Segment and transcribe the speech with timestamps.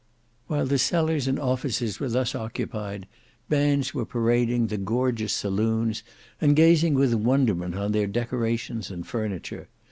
[0.47, 3.07] While the cellars and offices were thus occupied,
[3.49, 6.01] bands were parading the gorgeous saloons
[6.41, 9.67] and gazing with wonderment on their decorations and furniture.